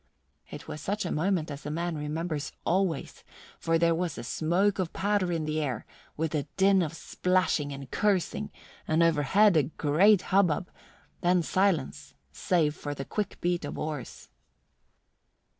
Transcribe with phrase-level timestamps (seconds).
[0.49, 3.23] It was such a moment as a man remembers always,
[3.59, 5.85] for there was the smoke of powder in the air,
[6.17, 8.49] with a din of splashing and cursing,
[8.87, 10.71] and overhead a great hubbub,
[11.21, 14.29] then silence save for the quick beat of oars.